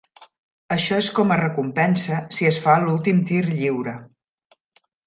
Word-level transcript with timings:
Això 0.75 0.97
és 1.01 1.09
com 1.17 1.35
a 1.35 1.37
recompensa 1.41 2.19
si 2.39 2.51
es 2.53 2.59
fa 2.65 2.81
l'últim 2.87 3.25
tir 3.33 3.43
lliure. 3.53 3.97